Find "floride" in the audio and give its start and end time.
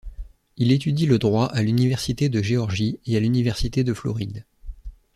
3.93-4.45